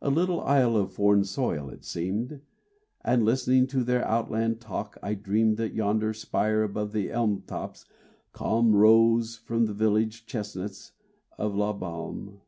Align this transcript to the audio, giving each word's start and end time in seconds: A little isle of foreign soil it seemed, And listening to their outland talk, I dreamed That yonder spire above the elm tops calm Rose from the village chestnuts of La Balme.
A 0.00 0.08
little 0.08 0.40
isle 0.40 0.78
of 0.78 0.94
foreign 0.94 1.24
soil 1.24 1.68
it 1.68 1.84
seemed, 1.84 2.40
And 3.02 3.22
listening 3.22 3.66
to 3.66 3.84
their 3.84 4.02
outland 4.02 4.62
talk, 4.62 4.96
I 5.02 5.12
dreamed 5.12 5.58
That 5.58 5.74
yonder 5.74 6.14
spire 6.14 6.62
above 6.62 6.92
the 6.92 7.10
elm 7.10 7.42
tops 7.46 7.84
calm 8.32 8.74
Rose 8.74 9.36
from 9.36 9.66
the 9.66 9.74
village 9.74 10.24
chestnuts 10.24 10.92
of 11.36 11.54
La 11.54 11.74
Balme. 11.74 12.40